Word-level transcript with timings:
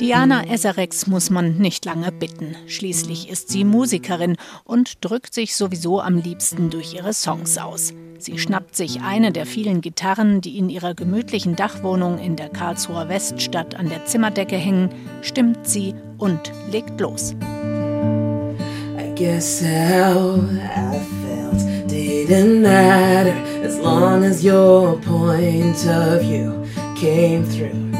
Diana 0.00 0.46
Esarex 0.46 1.08
muss 1.08 1.28
man 1.28 1.58
nicht 1.58 1.84
lange 1.84 2.12
bitten. 2.12 2.54
Schließlich 2.68 3.28
ist 3.28 3.48
sie 3.48 3.64
Musikerin 3.64 4.36
und 4.62 5.04
drückt 5.04 5.34
sich 5.34 5.56
sowieso 5.56 6.00
am 6.00 6.18
liebsten 6.18 6.70
durch 6.70 6.94
ihre 6.94 7.12
Songs 7.12 7.58
aus. 7.58 7.92
Sie 8.20 8.38
schnappt 8.38 8.76
sich 8.76 9.00
eine 9.00 9.32
der 9.32 9.44
vielen 9.44 9.80
Gitarren, 9.80 10.40
die 10.40 10.56
in 10.56 10.70
ihrer 10.70 10.94
gemütlichen 10.94 11.56
Dachwohnung 11.56 12.18
in 12.18 12.36
der 12.36 12.48
Karlsruher 12.48 13.08
Weststadt 13.08 13.74
an 13.74 13.88
der 13.88 14.04
Zimmerdecke 14.04 14.56
hängen, 14.56 14.90
stimmt 15.22 15.66
sie 15.66 15.96
und 16.16 16.52
legt 16.70 17.00
los. 17.00 17.34
I 18.96 19.14
guess 19.16 19.60
how 19.60 20.38
I 20.48 21.00
felt 21.24 21.90
didn't 21.90 22.62
matter 22.62 23.34
as 23.64 23.76
long 23.78 24.22
as 24.22 24.44
your 24.44 24.96
point 25.00 25.84
of 25.86 26.22
view 26.22 26.64
came 26.94 27.44
through. 27.44 27.97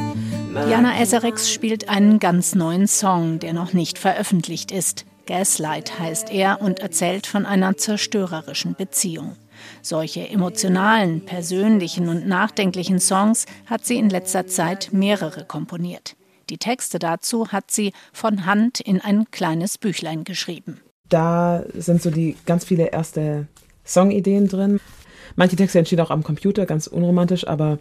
Diana 0.66 1.00
Eserex 1.00 1.50
spielt 1.50 1.88
einen 1.88 2.18
ganz 2.18 2.54
neuen 2.54 2.86
Song, 2.86 3.38
der 3.38 3.52
noch 3.52 3.72
nicht 3.72 3.98
veröffentlicht 3.98 4.70
ist. 4.70 5.06
Gaslight 5.26 5.98
heißt 5.98 6.30
er 6.30 6.60
und 6.60 6.80
erzählt 6.80 7.26
von 7.26 7.46
einer 7.46 7.76
zerstörerischen 7.76 8.74
Beziehung. 8.74 9.36
Solche 9.82 10.28
emotionalen, 10.28 11.24
persönlichen 11.24 12.08
und 12.08 12.26
nachdenklichen 12.26 12.98
Songs 12.98 13.46
hat 13.66 13.84
sie 13.84 13.96
in 13.96 14.10
letzter 14.10 14.46
Zeit 14.46 14.90
mehrere 14.92 15.44
komponiert. 15.44 16.16
Die 16.50 16.58
Texte 16.58 16.98
dazu 16.98 17.48
hat 17.48 17.70
sie 17.70 17.92
von 18.12 18.46
Hand 18.46 18.80
in 18.80 19.00
ein 19.00 19.30
kleines 19.30 19.78
Büchlein 19.78 20.24
geschrieben. 20.24 20.80
Da 21.08 21.62
sind 21.74 22.02
so 22.02 22.10
die 22.10 22.36
ganz 22.46 22.64
viele 22.64 22.86
erste 22.86 23.46
Songideen 23.84 24.48
drin. 24.48 24.80
Manche 25.36 25.56
Texte 25.56 25.78
entstehen 25.78 26.00
auch 26.00 26.10
am 26.10 26.22
Computer, 26.22 26.66
ganz 26.66 26.86
unromantisch, 26.86 27.46
aber 27.46 27.78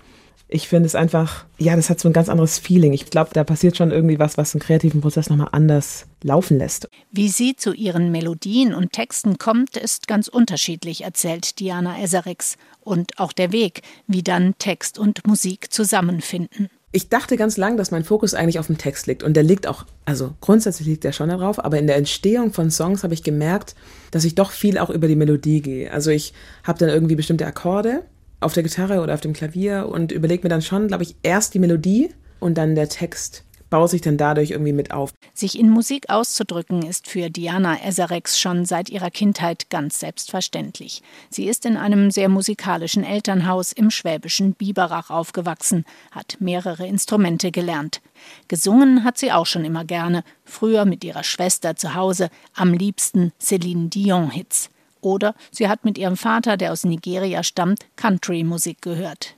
ich 0.49 0.69
finde 0.69 0.87
es 0.87 0.95
einfach, 0.95 1.45
ja, 1.57 1.75
das 1.75 1.89
hat 1.89 1.99
so 1.99 2.07
ein 2.07 2.13
ganz 2.13 2.29
anderes 2.29 2.57
Feeling. 2.57 2.93
Ich 2.93 3.09
glaube, 3.09 3.31
da 3.33 3.43
passiert 3.43 3.75
schon 3.75 3.91
irgendwie 3.91 4.17
was, 4.17 4.37
was 4.37 4.55
einen 4.55 4.61
kreativen 4.61 5.01
Prozess 5.01 5.29
nochmal 5.29 5.49
anders 5.51 6.05
laufen 6.23 6.57
lässt. 6.57 6.87
Wie 7.11 7.27
sie 7.27 7.55
zu 7.55 7.73
ihren 7.73 8.11
Melodien 8.11 8.73
und 8.73 8.93
Texten 8.93 9.37
kommt, 9.37 9.75
ist 9.75 10.07
ganz 10.07 10.29
unterschiedlich, 10.29 11.03
erzählt 11.03 11.59
Diana 11.59 12.01
Eserix. 12.01 12.55
Und 12.79 13.19
auch 13.19 13.33
der 13.33 13.51
Weg, 13.51 13.81
wie 14.07 14.23
dann 14.23 14.55
Text 14.57 14.97
und 14.97 15.27
Musik 15.27 15.73
zusammenfinden. 15.73 16.69
Ich 16.93 17.09
dachte 17.09 17.35
ganz 17.35 17.57
lang, 17.57 17.75
dass 17.75 17.91
mein 17.91 18.05
Fokus 18.05 18.33
eigentlich 18.33 18.59
auf 18.59 18.67
dem 18.67 18.77
Text 18.77 19.07
liegt. 19.07 19.21
Und 19.21 19.33
der 19.33 19.43
liegt 19.43 19.67
auch, 19.67 19.85
also 20.05 20.33
grundsätzlich 20.39 20.87
liegt 20.87 21.03
der 21.03 21.11
schon 21.11 21.27
darauf, 21.27 21.63
aber 21.63 21.77
in 21.77 21.87
der 21.87 21.97
Entstehung 21.97 22.53
von 22.53 22.71
Songs 22.71 23.03
habe 23.03 23.13
ich 23.13 23.23
gemerkt, 23.23 23.75
dass 24.11 24.23
ich 24.23 24.35
doch 24.35 24.51
viel 24.51 24.77
auch 24.77 24.89
über 24.89 25.09
die 25.09 25.17
Melodie 25.17 25.61
gehe. 25.61 25.91
Also 25.91 26.11
ich 26.11 26.33
habe 26.63 26.79
dann 26.79 26.87
irgendwie 26.87 27.15
bestimmte 27.15 27.45
Akkorde 27.45 28.03
auf 28.39 28.53
der 28.53 28.63
Gitarre 28.63 29.01
oder 29.01 29.13
auf 29.13 29.21
dem 29.21 29.33
Klavier 29.33 29.87
und 29.89 30.11
überlege 30.11 30.43
mir 30.43 30.49
dann 30.49 30.61
schon, 30.61 30.87
glaube 30.87 31.03
ich, 31.03 31.15
erst 31.23 31.53
die 31.53 31.59
Melodie 31.59 32.09
und 32.39 32.57
dann 32.57 32.75
der 32.75 32.89
Text 32.89 33.43
baut 33.69 33.89
sich 33.89 34.01
dann 34.01 34.17
dadurch 34.17 34.51
irgendwie 34.51 34.73
mit 34.73 34.91
auf. 34.91 35.11
Sich 35.33 35.59
in 35.59 35.69
Musik 35.69 36.09
auszudrücken 36.09 36.83
ist 36.83 37.07
für 37.07 37.29
Diana 37.29 37.83
Eserex 37.83 38.39
schon 38.39 38.65
seit 38.65 38.89
ihrer 38.89 39.11
Kindheit 39.11 39.69
ganz 39.69 39.99
selbstverständlich. 39.99 41.01
Sie 41.29 41.47
ist 41.47 41.65
in 41.65 41.77
einem 41.77 42.11
sehr 42.11 42.29
musikalischen 42.29 43.03
Elternhaus 43.03 43.71
im 43.71 43.89
schwäbischen 43.91 44.53
Biberach 44.53 45.09
aufgewachsen, 45.09 45.85
hat 46.11 46.37
mehrere 46.39 46.87
Instrumente 46.87 47.51
gelernt. 47.51 48.01
Gesungen 48.47 49.03
hat 49.03 49.17
sie 49.17 49.31
auch 49.31 49.45
schon 49.45 49.65
immer 49.65 49.85
gerne, 49.85 50.23
früher 50.43 50.85
mit 50.85 51.03
ihrer 51.03 51.23
Schwester 51.23 51.75
zu 51.75 51.93
Hause, 51.93 52.29
am 52.53 52.73
liebsten 52.73 53.31
Celine 53.39 53.89
Dion-Hits. 53.89 54.69
Oder 55.07 55.35
sie 55.51 55.69
hat 55.69 55.85
mit 55.85 55.97
ihrem 55.97 56.17
Vater, 56.17 56.57
der 56.57 56.73
aus 56.73 56.83
Nigeria 56.83 57.41
stammt, 57.41 57.85
Country-Musik 57.95 58.81
gehört. 58.81 59.37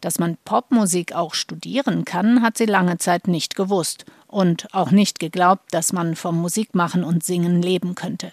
Dass 0.00 0.20
man 0.20 0.36
Popmusik 0.44 1.12
auch 1.12 1.34
studieren 1.34 2.04
kann, 2.04 2.40
hat 2.40 2.56
sie 2.56 2.66
lange 2.66 2.98
Zeit 2.98 3.26
nicht 3.26 3.56
gewusst 3.56 4.04
und 4.28 4.72
auch 4.72 4.92
nicht 4.92 5.18
geglaubt, 5.18 5.64
dass 5.72 5.92
man 5.92 6.14
vom 6.14 6.40
Musikmachen 6.40 7.02
und 7.02 7.24
Singen 7.24 7.62
leben 7.62 7.96
könnte. 7.96 8.32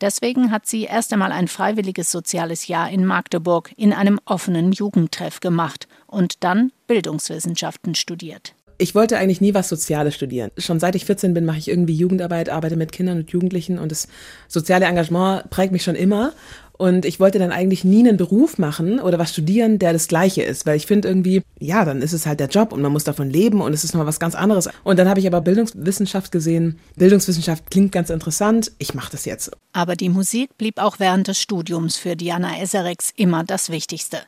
Deswegen 0.00 0.50
hat 0.50 0.66
sie 0.66 0.84
erst 0.84 1.12
einmal 1.12 1.32
ein 1.32 1.48
freiwilliges 1.48 2.10
soziales 2.10 2.66
Jahr 2.66 2.88
in 2.88 3.04
Magdeburg 3.04 3.70
in 3.76 3.92
einem 3.92 4.18
offenen 4.24 4.72
Jugendtreff 4.72 5.40
gemacht 5.40 5.86
und 6.06 6.42
dann 6.44 6.72
Bildungswissenschaften 6.86 7.94
studiert. 7.94 8.54
Ich 8.78 8.94
wollte 8.94 9.18
eigentlich 9.18 9.40
nie 9.40 9.54
was 9.54 9.68
Soziales 9.68 10.14
studieren. 10.14 10.50
Schon 10.58 10.80
seit 10.80 10.94
ich 10.94 11.04
14 11.04 11.34
bin, 11.34 11.44
mache 11.44 11.58
ich 11.58 11.68
irgendwie 11.68 11.94
Jugendarbeit, 11.94 12.48
arbeite 12.48 12.76
mit 12.76 12.92
Kindern 12.92 13.18
und 13.18 13.30
Jugendlichen 13.30 13.78
und 13.78 13.92
das 13.92 14.08
soziale 14.48 14.86
Engagement 14.86 15.50
prägt 15.50 15.72
mich 15.72 15.82
schon 15.82 15.94
immer. 15.94 16.32
Und 16.82 17.04
ich 17.04 17.20
wollte 17.20 17.38
dann 17.38 17.52
eigentlich 17.52 17.84
nie 17.84 18.00
einen 18.00 18.16
Beruf 18.16 18.58
machen 18.58 18.98
oder 18.98 19.16
was 19.16 19.30
studieren, 19.30 19.78
der 19.78 19.92
das 19.92 20.08
gleiche 20.08 20.42
ist, 20.42 20.66
weil 20.66 20.76
ich 20.76 20.86
finde 20.86 21.06
irgendwie, 21.06 21.42
ja, 21.60 21.84
dann 21.84 22.02
ist 22.02 22.12
es 22.12 22.26
halt 22.26 22.40
der 22.40 22.48
Job 22.48 22.72
und 22.72 22.82
man 22.82 22.90
muss 22.90 23.04
davon 23.04 23.30
leben 23.30 23.60
und 23.60 23.72
es 23.72 23.84
ist 23.84 23.92
nochmal 23.92 24.08
was 24.08 24.18
ganz 24.18 24.34
anderes. 24.34 24.68
Und 24.82 24.98
dann 24.98 25.08
habe 25.08 25.20
ich 25.20 25.28
aber 25.28 25.42
Bildungswissenschaft 25.42 26.32
gesehen. 26.32 26.80
Bildungswissenschaft 26.96 27.70
klingt 27.70 27.92
ganz 27.92 28.10
interessant, 28.10 28.72
ich 28.78 28.94
mache 28.94 29.12
das 29.12 29.26
jetzt. 29.26 29.52
Aber 29.72 29.94
die 29.94 30.08
Musik 30.08 30.58
blieb 30.58 30.78
auch 30.78 30.98
während 30.98 31.28
des 31.28 31.38
Studiums 31.38 31.96
für 31.96 32.16
Diana 32.16 32.60
Eserex 32.60 33.12
immer 33.14 33.44
das 33.44 33.70
Wichtigste. 33.70 34.18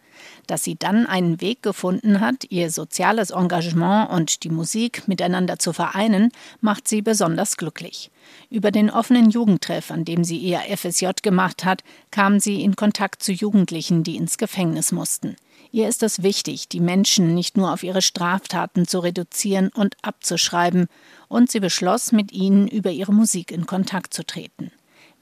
Dass 0.47 0.65
sie 0.65 0.77
dann 0.77 1.07
einen 1.07 1.41
Weg 1.41 1.63
gefunden 1.63 2.21
hat, 2.21 2.45
ihr 2.51 2.71
soziales 2.71 3.31
Engagement 3.31 4.11
und 4.11 4.45
die 4.45 4.51
Musik 4.51 5.07
miteinander 5.07 5.59
zu 5.59 5.73
vereinen, 5.73 6.31
macht 6.61 6.89
sie 6.89 7.03
besonders 7.03 7.57
glücklich. 7.57 8.11
Über 8.51 8.71
den 8.71 8.91
offenen 8.91 9.31
Jugendtreff, 9.31 9.91
an 9.91 10.05
dem 10.05 10.25
sie 10.25 10.39
ihr 10.39 10.61
FSJ 10.77 11.07
gemacht 11.23 11.65
hat, 11.65 11.83
kam 12.11 12.41
sie 12.41 12.63
in 12.63 12.77
Kontakt 12.77 13.23
zu 13.23 13.33
Jugendlichen, 13.33 14.03
die 14.03 14.17
ins 14.17 14.39
Gefängnis 14.39 14.93
mussten. 14.93 15.37
Ihr 15.75 15.89
ist 15.89 16.05
es 16.05 16.23
wichtig, 16.23 16.69
die 16.69 16.79
Menschen 16.79 17.35
nicht 17.35 17.57
nur 17.57 17.73
auf 17.73 17.83
ihre 17.83 18.01
Straftaten 18.01 18.87
zu 18.87 19.01
reduzieren 19.01 19.71
und 19.75 19.97
abzuschreiben, 20.03 20.87
und 21.27 21.51
sie 21.51 21.59
beschloss, 21.59 22.13
mit 22.13 22.31
ihnen 22.31 22.69
über 22.69 22.91
ihre 22.91 23.13
Musik 23.13 23.51
in 23.51 23.67
Kontakt 23.67 24.15
zu 24.15 24.25
treten. 24.25 24.71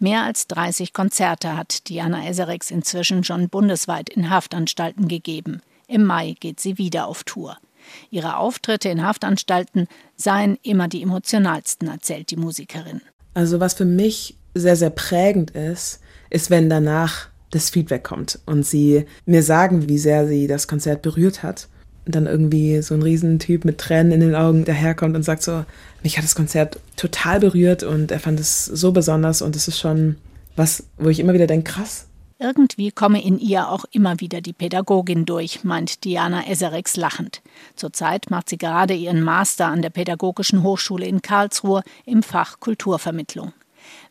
Mehr 0.03 0.25
als 0.25 0.49
30 0.49 0.93
Konzerte 0.93 1.57
hat 1.57 1.89
Diana 1.89 2.29
Eserex 2.29 2.73
inzwischen 2.73 3.23
schon 3.23 3.49
bundesweit 3.49 4.09
in 4.09 4.31
Haftanstalten 4.31 5.07
gegeben. 5.07 5.63
Im 5.87 6.03
Mai 6.03 6.35
geht 6.41 6.59
sie 6.59 6.77
wieder 6.77 7.07
auf 7.07 7.23
Tour. 7.23 7.57
Ihre 8.11 8.37
Auftritte 8.37 8.89
in 8.89 9.05
Haftanstalten 9.05 9.87
seien 10.17 10.59
immer 10.65 10.89
die 10.89 11.03
emotionalsten, 11.03 11.87
erzählt 11.87 12.33
die 12.33 12.37
Musikerin. 12.37 13.01
Also 13.35 13.61
was 13.61 13.75
für 13.75 13.85
mich 13.85 14.37
sehr, 14.55 14.75
sehr 14.75 14.91
prägend 14.91 15.53
ist, 15.53 16.01
ist, 16.31 16.51
wenn 16.51 16.69
danach 16.69 17.29
das 17.53 17.71
Feedback 17.71 18.03
kommt 18.03 18.41
und 18.45 18.67
sie 18.67 19.07
mir 19.25 19.45
sagen, 19.45 19.89
wie 19.89 19.99
sehr 19.99 20.27
sie 20.27 20.49
das 20.49 20.67
Konzert 20.67 21.03
berührt 21.03 21.45
hat. 21.45 21.69
Dann 22.05 22.27
irgendwie 22.27 22.83
so 22.83 22.95
ein 22.95 23.03
Riesentyp 23.03 23.65
mit 23.65 23.79
Tränen 23.79 24.13
in 24.13 24.21
den 24.21 24.35
Augen 24.35 24.65
daherkommt 24.65 25.15
und 25.15 25.23
sagt 25.23 25.43
so, 25.43 25.65
mich 26.03 26.17
hat 26.17 26.25
das 26.25 26.35
Konzert 26.35 26.81
total 26.97 27.41
berührt 27.41 27.85
und 27.85 28.11
er 28.11 28.21
fand 28.21 28.41
es 28.41 28.65
so 28.65 28.93
besonders 28.93 29.41
und 29.43 29.55
es 29.55 29.69
ist 29.69 29.79
schon 29.79 30.17
was, 30.57 30.85
wo 30.99 31.09
ich 31.09 31.21
immer 31.21 31.33
wieder 31.33 31.47
denke, 31.47 31.73
krass, 31.73 32.07
irgendwie 32.43 32.91
komme 32.91 33.23
in 33.23 33.39
ihr 33.39 33.69
auch 33.69 33.85
immer 33.93 34.19
wieder 34.19 34.41
die 34.41 34.53
Pädagogin 34.53 35.25
durch, 35.25 35.63
meint 35.63 36.03
Diana 36.03 36.49
Eserex 36.49 36.97
lachend. 36.97 37.41
Zurzeit 37.77 38.31
macht 38.31 38.49
sie 38.49 38.59
gerade 38.59 38.95
ihren 38.95 39.23
Master 39.23 39.69
an 39.69 39.81
der 39.81 39.91
Pädagogischen 39.91 40.65
Hochschule 40.65 41.07
in 41.07 41.23
Karlsruhe 41.23 41.85
im 42.05 42.25
Fach 42.25 42.59
Kulturvermittlung. 42.59 43.53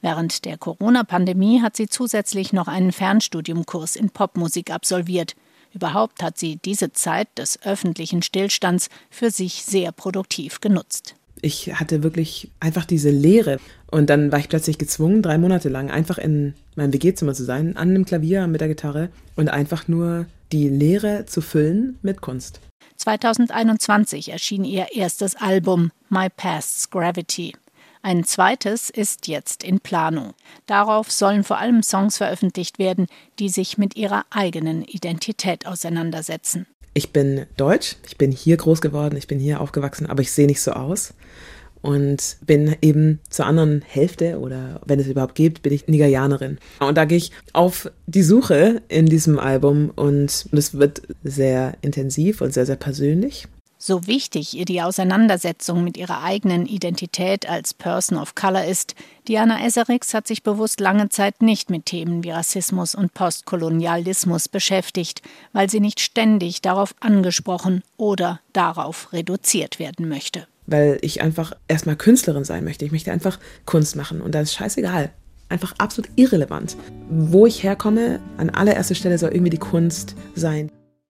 Während 0.01 0.45
der 0.45 0.57
Corona-Pandemie 0.57 1.61
hat 1.61 1.75
sie 1.75 1.87
zusätzlich 1.87 2.53
noch 2.53 2.69
einen 2.69 2.93
Fernstudiumkurs 2.93 3.97
in 3.97 4.09
Popmusik 4.09 4.71
absolviert. 4.71 5.35
Überhaupt 5.73 6.21
hat 6.21 6.37
sie 6.37 6.57
diese 6.57 6.91
Zeit 6.91 7.27
des 7.37 7.61
öffentlichen 7.63 8.21
Stillstands 8.21 8.89
für 9.09 9.31
sich 9.31 9.63
sehr 9.63 9.91
produktiv 9.91 10.59
genutzt 10.61 11.15
ich 11.41 11.73
hatte 11.73 12.03
wirklich 12.03 12.51
einfach 12.59 12.85
diese 12.85 13.09
Leere. 13.09 13.59
Und 13.89 14.09
dann 14.09 14.31
war 14.31 14.39
ich 14.39 14.49
plötzlich 14.49 14.77
gezwungen, 14.77 15.21
drei 15.21 15.37
Monate 15.37 15.69
lang 15.69 15.89
einfach 15.89 16.17
in 16.17 16.53
meinem 16.75 16.93
WG-Zimmer 16.93 17.33
zu 17.33 17.43
sein, 17.43 17.75
an 17.77 17.89
einem 17.89 18.05
Klavier 18.05 18.47
mit 18.47 18.61
der 18.61 18.67
Gitarre 18.67 19.09
und 19.35 19.49
einfach 19.49 19.87
nur 19.87 20.25
die 20.51 20.69
Leere 20.69 21.25
zu 21.25 21.41
füllen 21.41 21.97
mit 22.01 22.21
Kunst. 22.21 22.59
2021 22.97 24.29
erschien 24.29 24.63
ihr 24.63 24.93
erstes 24.93 25.35
Album 25.35 25.91
My 26.09 26.27
Past's 26.29 26.89
Gravity. 26.89 27.53
Ein 28.01 28.23
zweites 28.23 28.89
ist 28.89 29.27
jetzt 29.27 29.63
in 29.63 29.79
Planung. 29.79 30.33
Darauf 30.65 31.11
sollen 31.11 31.43
vor 31.43 31.57
allem 31.57 31.83
Songs 31.83 32.17
veröffentlicht 32.17 32.79
werden, 32.79 33.07
die 33.39 33.49
sich 33.49 33.77
mit 33.77 33.95
ihrer 33.95 34.25
eigenen 34.31 34.83
Identität 34.83 35.67
auseinandersetzen 35.67 36.65
ich 36.93 37.11
bin 37.11 37.45
deutsch, 37.57 37.95
ich 38.05 38.17
bin 38.17 38.31
hier 38.31 38.57
groß 38.57 38.81
geworden, 38.81 39.15
ich 39.15 39.27
bin 39.27 39.39
hier 39.39 39.61
aufgewachsen, 39.61 40.07
aber 40.07 40.21
ich 40.21 40.31
sehe 40.31 40.47
nicht 40.47 40.61
so 40.61 40.71
aus 40.71 41.13
und 41.81 42.37
bin 42.45 42.75
eben 42.81 43.19
zur 43.29 43.45
anderen 43.45 43.81
Hälfte 43.81 44.39
oder 44.39 44.81
wenn 44.85 44.99
es 44.99 45.07
überhaupt 45.07 45.35
gibt, 45.35 45.63
bin 45.63 45.73
ich 45.73 45.87
Nigerianerin. 45.87 46.59
Und 46.79 46.97
da 46.97 47.05
gehe 47.05 47.17
ich 47.17 47.31
auf 47.53 47.89
die 48.05 48.23
Suche 48.23 48.81
in 48.87 49.05
diesem 49.05 49.39
Album 49.39 49.91
und 49.95 50.47
es 50.51 50.73
wird 50.77 51.01
sehr 51.23 51.75
intensiv 51.81 52.41
und 52.41 52.53
sehr, 52.53 52.65
sehr 52.65 52.75
persönlich. 52.75 53.47
So 53.83 54.05
wichtig 54.05 54.55
ihr 54.55 54.65
die 54.65 54.83
Auseinandersetzung 54.83 55.83
mit 55.83 55.97
ihrer 55.97 56.21
eigenen 56.21 56.67
Identität 56.67 57.49
als 57.49 57.73
Person 57.73 58.19
of 58.19 58.35
Color 58.35 58.65
ist, 58.65 58.93
Diana 59.27 59.65
Eserix 59.65 60.13
hat 60.13 60.27
sich 60.27 60.43
bewusst 60.43 60.79
lange 60.79 61.09
Zeit 61.09 61.41
nicht 61.41 61.71
mit 61.71 61.87
Themen 61.87 62.23
wie 62.23 62.29
Rassismus 62.29 62.93
und 62.93 63.15
Postkolonialismus 63.15 64.49
beschäftigt, 64.49 65.23
weil 65.51 65.67
sie 65.67 65.79
nicht 65.79 65.99
ständig 65.99 66.61
darauf 66.61 66.93
angesprochen 66.99 67.81
oder 67.97 68.39
darauf 68.53 69.11
reduziert 69.13 69.79
werden 69.79 70.07
möchte 70.07 70.45
weil 70.67 70.99
ich 71.01 71.21
einfach 71.21 71.51
erstmal 71.67 71.97
Künstlerin 71.97 72.45
sein 72.45 72.63
möchte. 72.63 72.85
Ich 72.85 72.93
möchte 72.93 73.11
einfach 73.11 73.39
Kunst 73.65 73.97
machen 73.97 74.21
und 74.21 74.33
da 74.33 74.39
ist 74.39 74.53
scheißegal. 74.53 75.11
Einfach 75.49 75.73
absolut 75.79 76.09
irrelevant. 76.15 76.77
Wo 77.09 77.45
ich 77.45 77.63
herkomme, 77.63 78.21
an 78.37 78.49
allererster 78.51 78.95
Stelle 78.95 79.17
soll 79.17 79.31
irgendwie 79.31 79.49
die 79.49 79.57
Kunst 79.57 80.15
sein. 80.33 80.71